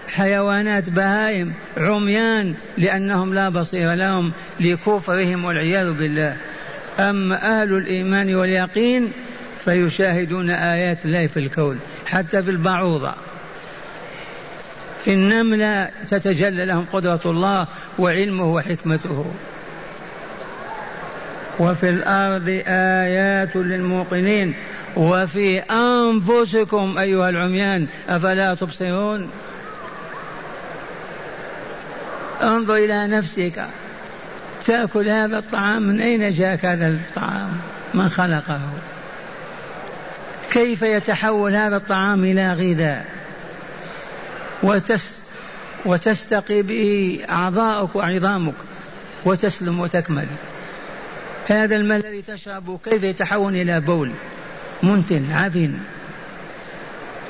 حيوانات 0.07 0.89
بهائم 0.89 1.53
عميان 1.77 2.53
لأنهم 2.77 3.33
لا 3.33 3.49
بصير 3.49 3.93
لهم 3.93 4.31
لكفرهم 4.59 5.45
والعياذ 5.45 5.91
بالله. 5.91 6.37
أما 6.99 7.61
أهل 7.61 7.73
الإيمان 7.73 8.35
واليقين 8.35 9.11
فيشاهدون 9.65 10.49
آيات 10.49 11.05
الله 11.05 11.27
في 11.27 11.39
الكون 11.39 11.79
حتى 12.05 12.43
في 12.43 12.51
البعوضة. 12.51 13.13
في 15.05 15.13
النملة 15.13 15.89
تتجلى 16.09 16.65
لهم 16.65 16.85
قدرة 16.93 17.21
الله 17.25 17.67
وعلمه 17.99 18.53
وحكمته. 18.53 19.25
وفي 21.59 21.89
الأرض 21.89 22.63
آيات 22.67 23.55
للموقنين 23.55 24.53
وفي 24.95 25.59
أنفسكم 25.59 26.97
أيها 26.97 27.29
العميان 27.29 27.87
أفلا 28.09 28.53
تبصرون؟ 28.53 29.29
انظر 32.43 32.75
إلى 32.75 33.07
نفسك. 33.07 33.65
تأكل 34.65 35.09
هذا 35.09 35.39
الطعام 35.39 35.81
من 35.81 36.01
أين 36.01 36.31
جاءك 36.31 36.65
هذا 36.65 36.87
الطعام؟ 36.87 37.49
من 37.93 38.09
خلقه. 38.09 38.59
كيف 40.51 40.81
يتحول 40.81 41.55
هذا 41.55 41.77
الطعام 41.77 42.23
إلى 42.23 42.53
غذاء؟ 42.53 43.05
وتس 44.63 45.23
وتستقي 45.85 46.61
به 46.61 47.19
أعضاؤك 47.29 47.95
وعظامك 47.95 48.55
وتسلم 49.25 49.79
وتكمل. 49.79 50.27
هذا 51.47 51.75
الماء 51.75 51.97
الذي 51.97 52.21
تشربه 52.21 52.77
كيف 52.77 53.03
يتحول 53.03 53.55
إلى 53.55 53.79
بول؟ 53.79 54.11
منتن 54.83 55.31
عفن. 55.31 55.73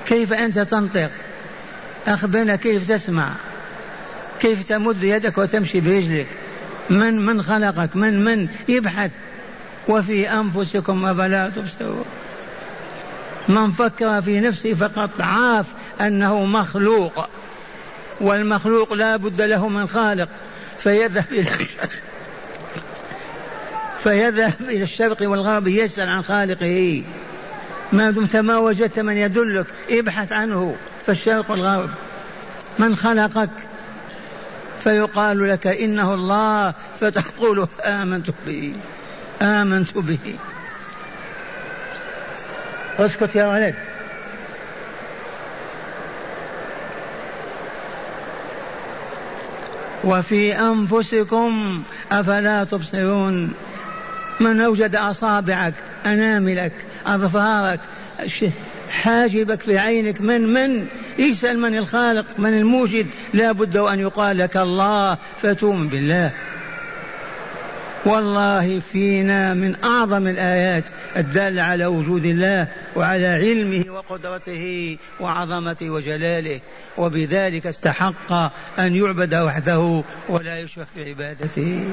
كيف 0.06 0.34
أنت 0.34 0.60
تنطق؟ 0.60 1.10
أخبرنا 2.08 2.56
كيف 2.56 2.88
تسمع؟ 2.88 3.30
كيف 4.40 4.64
تمد 4.64 5.04
يدك 5.04 5.38
وتمشي 5.38 5.80
برجلك 5.80 6.28
من 6.90 7.26
من 7.26 7.44
خلقك؟ 7.44 7.96
من 7.96 8.24
من 8.24 8.48
يبحث؟ 8.68 9.12
وفي 9.88 10.30
أنفسكم 10.30 11.06
أفلا 11.06 11.50
تبصرون. 11.50 12.06
من 13.50 13.72
فكر 13.72 14.22
في 14.22 14.40
نفسه 14.40 14.74
فقط 14.74 15.10
عاف 15.22 15.66
أنه 16.02 16.46
مخلوق 16.46 17.30
والمخلوق 18.22 18.94
لا 18.94 19.16
بد 19.16 19.42
له 19.42 19.68
من 19.68 19.88
خالق 19.88 20.30
فيذهب 20.80 21.26
إلى 21.32 21.50
فيذهب 24.04 24.54
إلى 24.62 24.84
الشرق 24.84 25.18
والغرب 25.22 25.68
يسأل 25.68 26.10
عن 26.10 26.24
خالقه. 26.24 27.04
ما 27.92 28.12
دمت 28.12 28.36
ما 28.36 28.58
وجدت 28.58 29.00
من 29.00 29.18
يدلك. 29.18 29.66
ابحث 29.90 30.32
عنه 30.32 30.76
في 31.06 31.12
الشرق 31.12 31.52
والغرب. 31.52 31.90
من 32.80 32.96
خلقك؟ 32.96 33.50
فيقال 34.84 35.50
لك 35.50 35.68
إنه 35.68 36.14
الله. 36.14 36.74
فتقول 37.00 37.68
آمنت 37.82 38.28
به. 38.48 38.74
آمنت 39.42 39.98
به. 39.98 40.36
اسكت 43.00 43.36
يا 43.36 43.46
ولد. 43.46 43.76
وفي 50.04 50.60
أنفسكم 50.60 51.84
أفلا 52.12 52.64
تبصرون. 52.64 53.54
من 54.40 54.62
أوجد 54.62 54.96
أصابعك 54.96 55.74
أناملك 56.06 56.74
أظفارك 57.06 57.80
حاجبك 58.90 59.62
في 59.62 59.78
عينك 59.78 60.22
من 60.22 60.54
من؟ 60.54 60.88
يسأل 61.20 61.60
من 61.60 61.78
الخالق 61.78 62.26
من 62.40 62.54
الموجد. 62.54 63.08
لا 63.34 63.52
بد 63.52 63.78
أن 63.78 64.00
يقال 64.00 64.38
لك 64.38 64.58
الله 64.58 65.18
فتؤمن 65.42 65.88
بالله. 65.88 66.32
والله 68.06 68.82
فينا 68.92 69.54
من 69.54 69.76
أعظم 69.84 70.28
الآيات 70.28 70.84
الدالة 71.18 71.64
على 71.64 71.86
وجود 71.86 72.26
الله 72.26 72.68
وعلى 72.96 73.28
علمه 73.28 73.86
وقدرته 73.92 74.98
وعظمته 75.20 75.90
وجلاله. 75.90 76.60
وبذلك 76.98 77.68
استحق 77.68 78.32
أن 78.80 78.96
يعبد 78.96 79.36
وحده 79.36 80.04
ولا 80.30 80.60
يشرك 80.60 80.88
بعبادته. 80.98 81.86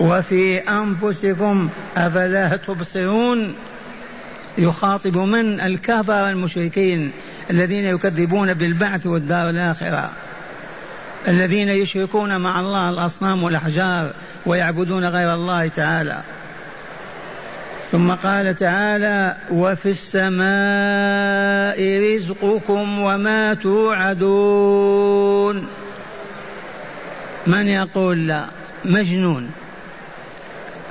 وفي 0.00 0.58
أنفسكم 0.58 1.68
أفلا 1.96 2.56
تبصرون؟ 2.56 3.54
يخاطب 4.58 5.16
من؟ 5.18 5.60
الكفر 5.60 6.28
المشركين 6.28 7.12
الذين 7.50 7.84
يكذبون 7.84 8.54
بالبعث 8.54 9.06
والدار 9.06 9.50
الآخرة. 9.50 10.10
الذين 11.28 11.68
يشركون 11.68 12.36
مع 12.36 12.60
الله 12.60 12.90
الأصنام 12.90 13.42
والأحجار 13.42 14.12
ويعبدون 14.46 15.04
غير 15.04 15.34
الله 15.34 15.68
تعالى. 15.68 16.22
ثم 17.92 18.10
قال 18.10 18.56
تعالى 18.56 19.36
وفي 19.50 19.90
السماء 19.90 20.46
رزقكم 22.14 22.98
وما 22.98 23.54
توعدون. 23.54 24.76
من 27.46 27.68
يقول 27.68 28.26
لا؟ 28.26 28.44
مجنون. 28.84 29.50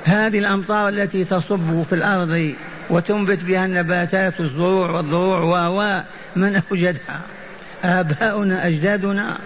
هذه 0.06 0.38
الأمطار 0.38 0.88
التي 0.88 1.24
تصب 1.24 1.82
في 1.82 1.94
الأرض 1.94 2.54
وتنبت 2.90 3.44
بها 3.44 3.64
النباتات 3.64 4.40
الزروع 4.40 4.90
والضروع 4.90 5.68
و 5.68 6.02
من 6.36 6.62
أوجدها. 6.70 7.20
آباؤنا 7.84 8.66
أجدادنا 8.66 9.38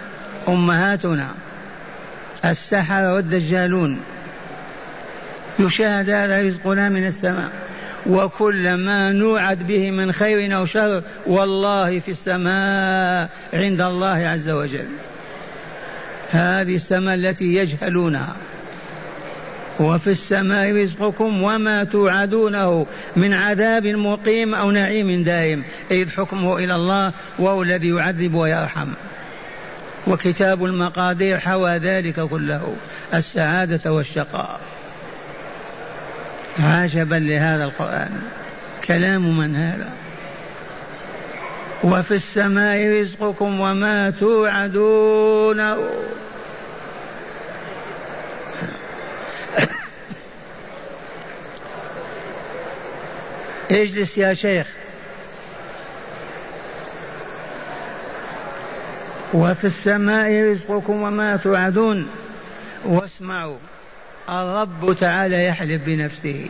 أمهاتنا. 0.47 1.27
السحرة 2.45 3.13
والدجالون. 3.13 3.99
يشاهد 5.59 6.09
هذا 6.09 6.41
رزقنا 6.41 6.89
من 6.89 7.07
السماء. 7.07 7.51
وكل 8.09 8.73
ما 8.73 9.11
نوعد 9.11 9.67
به 9.67 9.91
من 9.91 10.11
خير 10.11 10.57
أو 10.57 10.65
شر 10.65 11.03
والله 11.25 11.99
في 11.99 12.11
السماء 12.11 13.29
عند 13.53 13.81
الله 13.81 14.27
عز 14.27 14.49
وجل. 14.49 14.87
هذه 16.31 16.75
السماء 16.75 17.15
التي 17.15 17.55
يجهلونها. 17.55 18.35
وفي 19.81 20.07
السماء 20.07 20.71
رزقكم 20.71 21.43
وما 21.43 21.83
توعدونه 21.83 22.85
من 23.15 23.33
عذاب 23.33 23.87
مقيم 23.87 24.55
أو 24.55 24.71
نعيم 24.71 25.23
دائم. 25.23 25.63
إذ 25.91 26.09
حكمه 26.09 26.57
إلى 26.57 26.75
الله 26.75 27.11
وهو 27.39 27.63
الذي 27.63 27.89
يعذب 27.89 28.33
ويرحم. 28.33 28.87
وكتاب 30.07 30.65
المقادير 30.65 31.37
حوى 31.37 31.71
ذلك 31.71 32.19
كله 32.19 32.75
السعادة 33.13 33.93
والشقاء. 33.93 34.59
عجبا 36.59 37.15
لهذا 37.15 37.63
القرآن. 37.63 38.21
كلام 38.85 39.37
من 39.37 39.55
هذا؟ 39.55 39.89
وفي 41.83 42.11
السماء 42.11 43.01
رزقكم 43.01 43.59
وما 43.59 44.09
توعدونه. 44.09 45.77
اجلس 53.71 54.17
يا 54.17 54.33
شيخ. 54.33 54.67
وفي 59.33 59.63
السماء 59.67 60.51
رزقكم 60.51 61.01
وما 61.01 61.37
توعدون. 61.37 62.09
واسمعوا 62.85 63.57
الرب 64.29 64.97
تعالى 64.99 65.45
يحلف 65.45 65.81
بنفسه. 65.85 66.49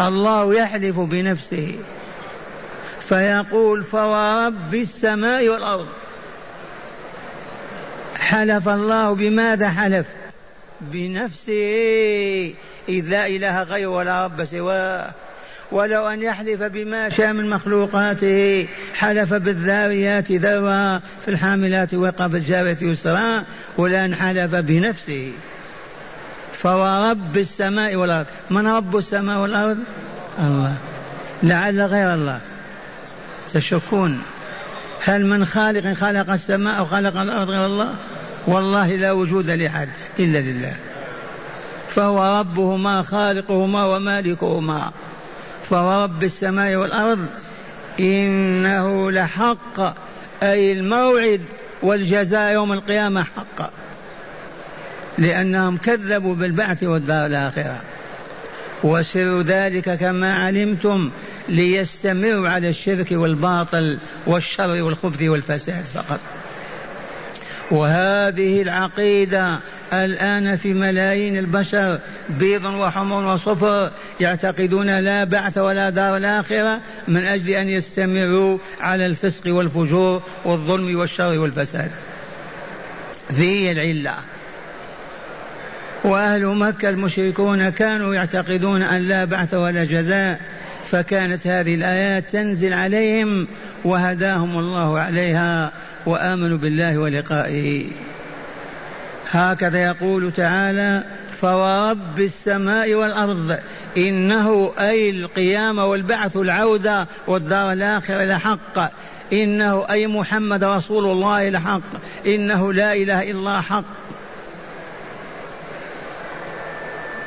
الله 0.00 0.54
يحلف 0.54 1.00
بنفسه. 1.00 1.78
فيقول 3.08 3.84
فورب 3.84 4.74
السماء 4.74 5.48
والأرض. 5.48 5.88
حلف 8.16 8.68
الله 8.68 9.14
بماذا 9.14 9.68
حلف؟ 9.68 10.06
بنفسه. 10.80 12.54
إذ 12.88 13.04
لا 13.08 13.26
إله 13.26 13.62
غيره 13.62 13.86
ولا 13.86 14.24
رب 14.24 14.44
سواه. 14.44 15.10
ولو 15.72 16.08
أن 16.08 16.22
يحلف 16.22 16.62
بما 16.62 17.08
شاء 17.08 17.32
من 17.32 17.50
مخلوقاته 17.50 18.68
حلف 18.94 19.34
بالذاريات 19.34 20.32
ذرا 20.32 20.98
في 21.24 21.28
الحاملات 21.28 21.94
وقف 21.94 22.34
الجارية 22.34 22.76
يسرا 22.82 23.44
ولأن 23.76 24.14
حلف 24.14 24.54
بنفسه. 24.54 25.32
فورب 26.62 27.36
السماء 27.36 27.96
والأرض. 27.96 28.26
من 28.50 28.66
رب 28.66 28.96
السماء 28.96 29.38
والأرض؟ 29.38 29.78
الله. 30.38 30.76
لعل 31.42 31.80
غير 31.80 32.14
الله. 32.14 32.40
تشكون. 33.52 34.22
هل 35.04 35.26
من 35.26 35.44
خالق 35.44 35.92
خلق 35.92 36.30
السماء 36.30 36.78
أو 36.78 36.86
خلق 36.86 37.16
الأرض 37.16 37.50
غير 37.50 37.66
الله؟ 37.66 37.94
والله 38.46 38.96
لا 38.96 39.12
وجود 39.12 39.50
لأحد 39.50 39.88
إلا 40.18 40.38
لله. 40.38 40.74
فهو 41.94 42.40
ربهما 42.40 43.02
خالقهما 43.02 43.84
ومالكهما. 43.84 44.92
فهو 45.70 46.04
رب 46.04 46.24
السماء 46.24 46.74
والأرض. 46.76 47.26
إنه 48.00 49.10
لحق 49.10 49.94
أي 50.42 50.72
الموعد 50.72 51.40
والجزاء 51.82 52.52
يوم 52.52 52.72
القيامة 52.72 53.22
حق. 53.22 53.70
لأنهم 55.18 55.76
كذبوا 55.76 56.34
بالبعث 56.34 56.82
والدار 56.82 57.26
الآخرة. 57.26 57.80
وسر 58.82 59.40
ذلك 59.40 59.98
كما 59.98 60.34
علمتم 60.34 61.10
ليستمروا 61.48 62.48
على 62.48 62.68
الشرك 62.68 63.06
والباطل 63.10 63.98
والشر 64.26 64.82
والخبث 64.82 65.22
والفساد 65.22 65.84
فقط. 65.94 66.20
وهذه 67.70 68.62
العقيدة 68.62 69.58
الآن 69.94 70.56
في 70.56 70.74
ملايين 70.74 71.36
البشر 71.38 71.98
بيض 72.28 72.64
وحمر 72.64 73.34
وصفر 73.34 73.90
يعتقدون 74.20 74.98
لا 74.98 75.24
بعث 75.24 75.58
ولا 75.58 75.90
دار 75.90 76.16
الآخرة 76.16 76.80
من 77.08 77.24
أجل 77.24 77.50
أن 77.50 77.68
يستمروا 77.68 78.58
على 78.80 79.06
الفسق 79.06 79.54
والفجور 79.54 80.22
والظلم 80.44 80.98
والشر 80.98 81.38
والفساد. 81.38 81.90
ذي 83.32 83.72
العلة. 83.72 84.14
وأهل 86.04 86.46
مكة 86.46 86.88
المشركون 86.88 87.68
كانوا 87.70 88.14
يعتقدون 88.14 88.82
أن 88.82 89.08
لا 89.08 89.24
بعث 89.24 89.54
ولا 89.54 89.84
جزاء 89.84 90.40
فكانت 90.90 91.46
هذه 91.46 91.74
الآيات 91.74 92.30
تنزل 92.30 92.74
عليهم 92.74 93.46
وهداهم 93.84 94.58
الله 94.58 94.98
عليها 94.98 95.72
وآمنوا 96.06 96.58
بالله 96.58 96.98
ولقائه. 96.98 97.84
هكذا 99.36 99.84
يقول 99.84 100.32
تعالى 100.32 101.04
فورب 101.40 102.20
السماء 102.20 102.94
والأرض 102.94 103.58
إنه 103.96 104.72
أي 104.78 105.10
القيامة 105.10 105.84
والبعث 105.84 106.36
العودة 106.36 107.06
والدار 107.26 107.72
الآخرة 107.72 108.24
لحق 108.24 108.92
إنه 109.32 109.86
أي 109.90 110.06
محمد 110.06 110.64
رسول 110.64 111.04
الله 111.04 111.48
لحق 111.48 111.80
إنه 112.26 112.72
لا 112.72 112.92
إله 112.92 113.22
إلا 113.22 113.38
الله 113.38 113.60
حق. 113.60 113.84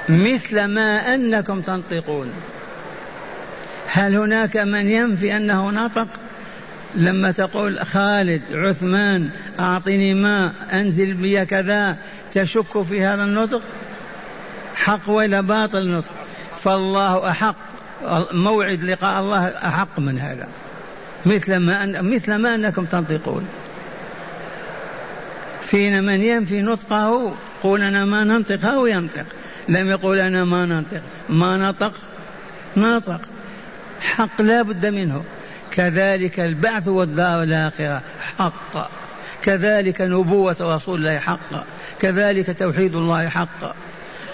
مثل 0.09 0.65
ما 0.65 1.15
أنكم 1.15 1.61
تنطقون. 1.61 2.33
هل 3.87 4.15
هناك 4.15 4.57
من 4.57 4.89
ينفي 4.89 5.37
أنه 5.37 5.71
نطق 5.71 6.07
لما 6.95 7.31
تقول 7.31 7.79
خالد 7.79 8.41
عثمان 8.51 9.29
أعطني 9.59 10.13
ماء 10.13 10.53
أنزل 10.73 11.13
بي 11.13 11.45
كذا 11.45 11.97
تشك 12.33 12.81
في 12.81 13.03
هذا 13.05 13.23
النطق؟ 13.23 13.61
حق 14.75 15.09
ولا 15.09 15.41
باطل 15.41 15.77
النطق؟ 15.77 16.11
فالله 16.63 17.29
أحق. 17.29 17.55
موعد 18.33 18.83
لقاء 18.83 19.19
الله 19.19 19.47
أحق 19.47 19.99
من 19.99 20.19
هذا. 20.19 20.47
مثل 21.25 21.57
ما 21.57 21.83
أن 21.83 22.15
مثل 22.15 22.35
ما 22.35 22.55
أنكم 22.55 22.85
تنطقون. 22.85 23.47
فينا 25.61 26.01
من 26.01 26.21
ينفي 26.21 26.61
نطقه؟ 26.61 27.33
قول 27.63 27.81
أنا 27.81 28.05
ما 28.05 28.23
ننطق 28.23 28.65
أو 28.65 28.85
ينطق. 28.85 29.25
لم 29.69 29.89
يقول 29.89 30.19
أنا 30.19 30.45
ما 30.45 30.65
ننطق. 30.65 31.01
ما 31.29 31.57
نطق؟ 31.57 31.93
نطق. 32.77 33.21
حق 34.01 34.41
لا 34.41 34.61
بد 34.61 34.85
منه. 34.85 35.23
كذلك 35.77 36.39
البعث 36.39 36.87
والدار 36.87 37.43
الآخرة 37.43 38.01
حق. 38.37 38.89
كذلك 39.41 40.01
نبوة 40.01 40.55
رسول 40.61 40.99
الله 40.99 41.17
حق. 41.17 41.65
كذلك 41.99 42.59
توحيد 42.59 42.95
الله 42.95 43.27
حق. 43.29 43.75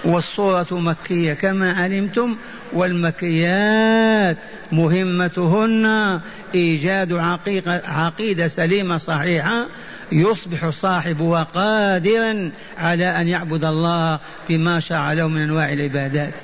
والصورة 0.05 0.67
مكية 0.71 1.33
كما 1.33 1.73
علمتم 1.73 2.35
والمكيات 2.73 4.37
مهمتهن 4.71 6.19
إيجاد 6.55 7.13
عقيقة 7.13 7.81
عقيدة 7.85 8.47
سليمة 8.47 8.97
صحيحة 8.97 9.67
يصبح 10.11 10.69
صاحبها 10.69 11.43
قادرا 11.43 12.51
على 12.77 13.21
أن 13.21 13.27
يعبد 13.27 13.65
الله 13.65 14.19
بما 14.49 14.79
شاء 14.79 15.13
له 15.13 15.27
من 15.27 15.41
أنواع 15.41 15.73
العبادات. 15.73 16.43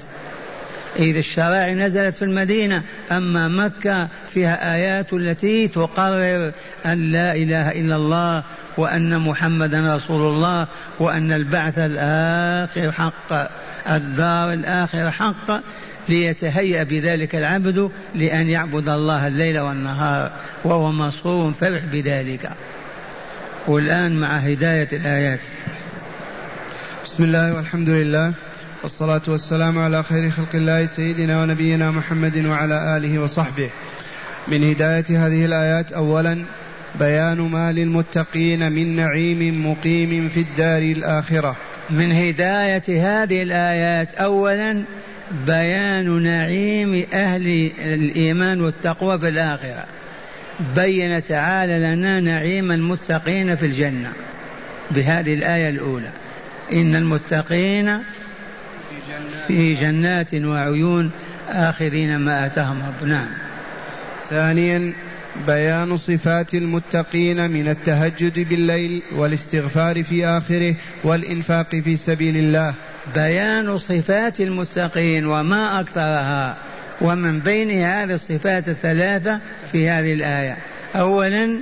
إذا 0.96 1.20
الشرائع 1.20 1.74
نزلت 1.74 2.16
في 2.16 2.26
المدينة 2.26 2.84
أما 3.12 3.48
مكة 3.48 4.08
فيها 4.34 4.76
آيات 4.76 5.14
التي 5.14 5.68
تقرر 5.68 6.52
أن 6.86 7.12
لا 7.12 7.36
إله 7.36 7.72
إلا 7.72 7.96
الله 7.96 8.44
وأن 8.78 9.20
محمدا 9.20 9.96
رسول 9.96 10.34
الله 10.34 10.68
وأن 11.00 11.32
البعث 11.32 11.74
الآخر 11.78 12.92
حق 12.92 13.50
الدار 13.90 14.54
الآخر 14.54 15.12
حق 15.12 15.62
ليتهيأ 16.10 16.84
بذلك 16.84 17.36
العبد 17.36 17.92
لأن 18.16 18.50
يعبد 18.50 18.90
الله 18.90 19.28
الليل 19.28 19.60
والنهار 19.60 20.32
وهو 20.64 20.92
مسرور 20.92 21.52
فرح 21.52 21.82
بذلك. 21.92 22.50
والآن 23.68 24.20
مع 24.20 24.28
هداية 24.28 24.88
الآيات. 24.94 25.40
بسم 27.06 27.24
الله 27.24 27.56
والحمد 27.56 27.90
لله. 27.90 28.34
والصلاة 28.84 29.22
والسلام 29.28 29.80
على 29.80 30.04
خير 30.04 30.30
خلق 30.30 30.50
الله 30.54 30.86
سيدنا 30.86 31.42
ونبينا 31.44 31.92
محمد 31.92 32.46
وعلى 32.46 32.98
آله 32.98 33.20
وصحبه. 33.20 33.70
من 34.48 34.64
هداية 34.64 35.28
هذه 35.28 35.46
الآيات 35.46 35.92
أولا 35.92 36.46
بيان 37.00 37.42
ما 37.42 37.72
للمتقين 37.72 38.72
من 38.72 38.96
نعيم 38.96 39.68
مقيم 39.72 40.30
في 40.30 40.40
الدار 40.40 40.82
الآخرة. 40.82 41.56
من 41.90 42.12
هداية 42.12 42.84
هذه 42.88 43.44
الآيات 43.44 44.14
أولا 44.14 44.84
بيان 45.48 46.24
نعيم 46.24 47.06
أهل 47.14 47.72
الإيمان 47.80 48.62
والتقوى 48.62 49.20
في 49.20 49.30
الآخرة. 49.30 49.86
بين 50.76 51.24
تعالى 51.24 51.80
لنا 51.80 52.20
نعيم 52.20 52.72
المتقين 52.72 53.56
في 53.56 53.66
الجنة. 53.66 54.12
بهذه 54.92 55.34
الآية 55.34 55.70
الأولى. 55.70 56.12
إن 56.74 56.96
المتقين 56.96 58.00
في 59.48 59.74
جنات 59.74 60.34
وعيون 60.34 61.12
آخذين 61.50 62.16
ما 62.16 62.46
آتاهم 62.46 62.82
رب. 62.88 63.08
نعم. 63.08 63.28
ثانيا 64.30 64.94
بيان 65.48 65.98
صفات 65.98 66.54
المتقين 66.54 67.52
من 67.52 67.68
التهجد 67.68 68.50
بالليل 68.50 69.02
والاستغفار 69.12 70.04
في 70.04 70.26
آخره 70.26 70.76
والإنفاق 71.04 71.76
في 71.76 71.98
سبيل 71.98 72.38
الله. 72.38 72.74
بيان 73.16 73.78
صفات 73.78 74.42
المتقين 74.42 75.26
وما 75.26 75.80
أكثرها 75.80 76.58
ومن 77.02 77.40
بين 77.40 77.84
هذه 77.84 78.14
الصفات 78.14 78.70
الثلاثة 78.70 79.40
في 79.72 79.90
هذه 79.90 80.14
الآية. 80.14 80.58
أولا 80.96 81.60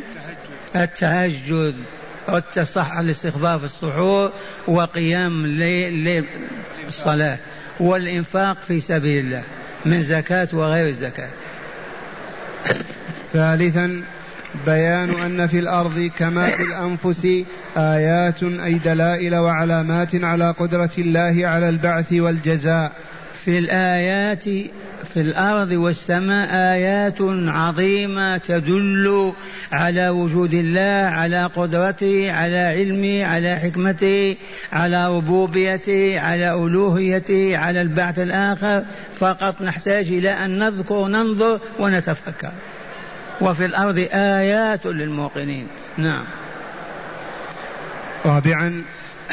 التهجد. 0.75 1.75
والتصح 2.27 2.97
الاستغفار 2.97 3.59
في 3.59 3.65
السحور 3.65 4.31
وقيام 4.67 5.45
الليل 5.45 6.25
الصلاة 6.87 7.37
والإنفاق 7.79 8.57
في 8.67 8.81
سبيل 8.81 9.25
الله 9.25 9.43
من 9.85 10.01
زكاة 10.01 10.47
وغير 10.53 10.87
الزكاة. 10.87 11.29
ثالثا 13.33 14.03
بيان 14.65 15.09
أن 15.09 15.47
في 15.47 15.59
الأرض 15.59 16.11
كما 16.19 16.49
في 16.49 16.63
الأنفس 16.63 17.27
آيات 17.77 18.43
أي 18.43 18.73
دلائل 18.73 19.35
وعلامات 19.35 20.15
على 20.15 20.51
قدرة 20.51 20.89
الله 20.97 21.47
على 21.47 21.69
البعث 21.69 22.13
والجزاء. 22.13 22.91
في 23.45 23.57
الآيات 23.57 24.45
في 25.17 25.23
الأرض 25.23 25.71
والسماء 25.71 26.49
آيات 26.53 27.21
عظيمة 27.47 28.37
تدل 28.37 29.33
على 29.71 30.09
وجود 30.09 30.53
الله 30.53 31.09
على 31.09 31.45
قدرته 31.45 32.31
على 32.31 32.57
علمه 32.57 33.25
على 33.25 33.55
حكمته 33.55 34.35
على 34.73 35.07
ربوبيته 35.07 36.19
على 36.19 36.53
ألوهيته 36.53 37.57
على 37.57 37.81
البعث 37.81 38.19
الآخر. 38.19 38.83
فقط 39.19 39.61
نحتاج 39.61 40.07
إلى 40.07 40.29
أن 40.29 40.59
نذكر 40.59 41.07
ننظر 41.07 41.59
ونتفكر. 41.79 42.51
وفي 43.41 43.65
الأرض 43.65 44.07
آيات 44.13 44.85
للموقنين. 44.85 45.67
نعم. 45.97 46.25
رابعا 48.25 48.83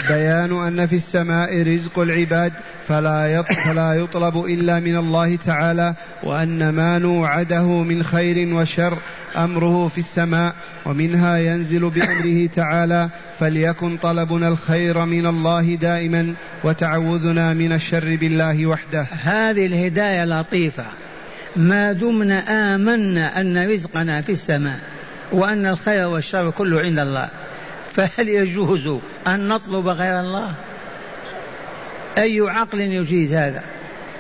بيان 0.09 0.67
أن 0.67 0.87
في 0.87 0.97
السماء 0.97 1.63
رزق 1.63 1.99
العباد. 1.99 2.53
فلا 2.89 3.43
فلا 3.43 3.95
يطلب 3.95 4.45
إلا 4.45 4.81
من 4.81 4.97
الله 4.97 5.37
تعالى 5.37 5.95
وأن 6.23 6.69
ما 6.69 6.99
نوعده 6.99 7.63
من 7.63 8.03
خير 8.03 8.55
وشر 8.55 8.99
أمره 9.37 9.89
في 9.89 9.99
السماء 9.99 10.55
ومنها 10.87 11.39
ينزل 11.39 11.91
بأمره 11.91 12.47
تعالى 12.47 13.09
فليكن 13.41 13.97
طلبنا 13.97 14.49
الخير 14.49 15.05
من 15.05 15.27
الله 15.27 15.75
دائما 15.75 16.35
وتعوذنا 16.65 17.55
من 17.55 17.73
الشر 17.73 18.17
بالله 18.17 18.67
وحده. 18.67 19.07
هذه 19.25 19.67
الهداية 19.67 20.25
لطيفة. 20.25 20.85
ما 21.57 21.93
دمنا 21.93 22.75
آمنا 22.75 23.41
أن 23.41 23.71
رزقنا 23.71 24.21
في 24.21 24.33
السماء 24.33 24.81
وأن 25.33 25.67
الخير 25.67 26.09
والشر 26.09 26.51
كله 26.51 26.81
عند 26.81 26.99
الله. 26.99 27.29
فهل 27.93 28.29
يجوز 28.29 28.99
أن 29.27 29.49
نطلب 29.49 29.89
غير 29.89 30.21
الله؟ 30.21 30.55
أي 32.19 32.41
عقل 32.41 32.81
يجيز 32.81 33.33
هذا؟ 33.33 33.63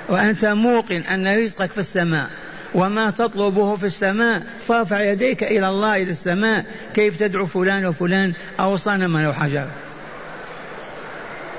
وأنت 0.09 0.45
موقن 0.45 1.01
أن 1.01 1.39
رزقك 1.39 1.71
في 1.71 1.79
السماء 1.79 2.31
وما 2.75 3.11
تطلبه 3.11 3.77
في 3.77 3.87
السماء 3.87 4.43
فارفع 4.69 5.01
يديك 5.01 5.43
إلى 5.43 5.69
الله 5.69 6.03
إلى 6.03 6.11
السماء 6.11 6.65
كيف 6.95 7.19
تدعو 7.19 7.47
فلان 7.47 7.87
وفلان 7.87 8.33
أو 8.61 8.77
صنما 8.77 9.27
أو 9.27 9.33
حجر. 9.33 9.67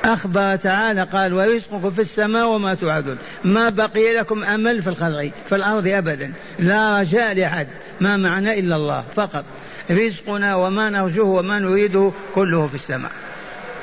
أخبر 0.04 0.56
تعالى 0.56 1.04
قال 1.04 1.34
ورزقكم 1.34 1.92
في 1.92 2.02
السماء 2.02 2.48
وما 2.48 2.76
توعدون 2.76 3.18
ما 3.44 3.70
بقي 3.70 4.14
لكم 4.14 4.44
أمل 4.44 4.82
في 4.82 4.90
الخلق 4.90 5.32
في 5.50 5.56
الأرض 5.56 5.88
أبدا. 5.88 6.32
لا 6.60 7.00
رجاء 7.00 7.34
لأحد 7.34 7.68
ما 8.00 8.18
معنى 8.18 8.60
إلا 8.60 8.76
الله 8.76 9.04
فقط. 9.16 9.46
رزقنا 9.92 10.56
وما 10.56 10.90
نرجوه 10.90 11.26
وما 11.26 11.60
نريده 11.60 12.12
كله 12.36 12.68
في 12.68 12.76
السماء. 12.76 13.12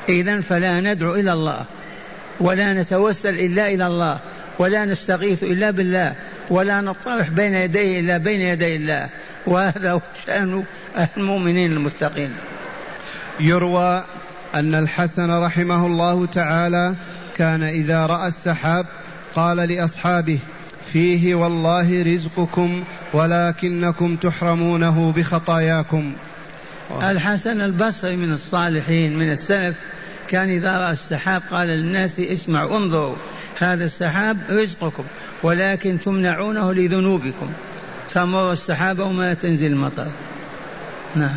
إذا 0.09 0.41
فلا 0.41 0.79
ندعو 0.79 1.15
إلى 1.15 1.33
الله. 1.33 1.65
ولا 2.39 2.73
نتوسل 2.73 3.35
إلا 3.35 3.67
إلى 3.67 3.87
الله 3.87 4.19
ولا 4.59 4.85
نستغيث 4.85 5.43
إلا 5.43 5.71
بالله 5.71 6.15
ولا 6.49 6.81
نطرح 6.81 7.29
بين 7.29 7.53
يديه 7.53 7.99
إلا 7.99 8.17
بين 8.17 8.41
يدي 8.41 8.75
الله. 8.75 9.09
وهذا 9.47 9.91
هو 9.91 10.01
شأن 10.27 10.63
المؤمنين 11.17 11.71
المتقين. 11.71 12.31
يروى 13.39 14.03
أن 14.55 14.75
الحسن 14.75 15.29
رحمه 15.29 15.85
الله 15.85 16.25
تعالى 16.25 16.95
كان 17.35 17.63
إذا 17.63 18.05
رأى 18.05 18.27
السحاب 18.27 18.85
قال 19.35 19.57
لأصحابه 19.57 20.39
فيه 20.93 21.35
والله 21.35 22.13
رزقكم 22.13 22.83
ولكنكم 23.13 24.15
تحرمونه 24.15 25.13
بخطاياكم. 25.15 26.13
الحسن 27.03 27.61
البصري 27.61 28.15
من 28.15 28.33
الصالحين 28.33 29.19
من 29.19 29.31
السلف 29.31 29.75
كان 30.27 30.49
إذا 30.49 30.77
رأى 30.77 30.93
السحاب 30.93 31.41
قال 31.51 31.67
للناس 31.67 32.19
اسمعوا 32.19 32.77
انظروا 32.77 33.15
هذا 33.59 33.85
السحاب 33.85 34.37
رزقكم 34.49 35.03
ولكن 35.43 35.97
تمنعونه 36.05 36.73
لذنوبكم. 36.73 37.49
تمر 38.13 38.51
السحابة 38.51 39.03
وما 39.03 39.33
تنزل 39.33 39.67
المطر. 39.67 40.07
نعم. 41.15 41.35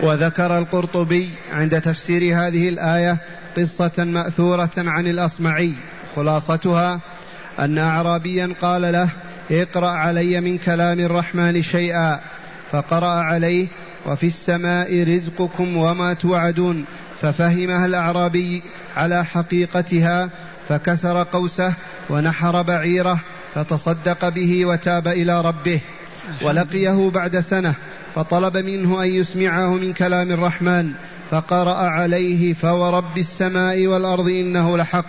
وذكر 0.00 0.58
القرطبي 0.58 1.28
عند 1.52 1.80
تفسير 1.80 2.22
هذه 2.22 2.68
الآية 2.68 3.16
قصة 3.56 3.92
مأثورة 3.98 4.70
عن 4.76 5.06
الأصمعي 5.06 5.72
خلاصتها 6.16 7.00
أن 7.58 7.78
أعرابيا 7.78 8.54
قال 8.60 8.82
له 8.82 9.08
اقرأ 9.50 9.90
علي 9.90 10.40
من 10.40 10.58
كلام 10.58 11.00
الرحمن 11.00 11.62
شيئا. 11.62 12.20
فقرأ 12.72 13.10
عليه 13.10 13.66
وفي 14.06 14.26
السماء 14.26 15.04
رزقكم 15.14 15.76
وما 15.76 16.14
توعدون. 16.14 16.84
ففهمها 17.22 17.86
الأعرابي 17.86 18.62
على 18.96 19.24
حقيقتها 19.24 20.30
فكسر 20.68 21.22
قوسه 21.22 21.74
ونحر 22.10 22.62
بعيره 22.62 23.20
فتصدق 23.54 24.28
به 24.28 24.66
وتاب 24.66 25.08
إلى 25.08 25.40
ربه. 25.40 25.80
ولقيه 26.42 27.10
بعد 27.10 27.40
سنة 27.40 27.74
فطلب 28.14 28.56
منه 28.56 29.02
أن 29.02 29.08
يسمعه 29.08 29.74
من 29.74 29.92
كلام 29.92 30.30
الرحمن 30.30 30.92
فقرأ 31.30 31.76
عليه 31.76 32.54
فورب 32.54 33.18
السماء 33.18 33.86
والأرض 33.86 34.28
إنه 34.28 34.76
لحق. 34.76 35.06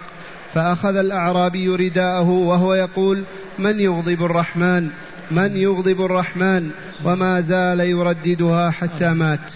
فأخذ 0.53 0.95
الأعرابي 0.95 1.69
رداءه 1.69 2.29
وهو 2.29 2.73
يقول 2.73 3.23
من 3.59 3.79
يغضب 3.79 4.23
الرحمن؟ 4.23 4.89
من 5.31 5.57
يغضب 5.57 6.05
الرحمن؟ 6.05 6.69
وما 7.05 7.41
زال 7.41 7.79
يرددها 7.79 8.71
حتى 8.71 9.09
مات. 9.09 9.51